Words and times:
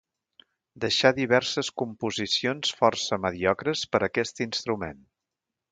Deixà 0.85 1.11
diverses 1.17 1.69
composicions 1.83 2.73
força 2.81 3.23
mediocres 3.27 3.87
per 3.95 4.05
aquest 4.09 4.45
instrument. 4.51 5.07